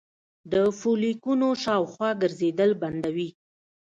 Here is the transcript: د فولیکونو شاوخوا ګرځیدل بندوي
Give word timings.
د 0.51 0.53
فولیکونو 0.79 1.47
شاوخوا 1.63 2.09
ګرځیدل 2.21 2.71
بندوي 2.81 3.29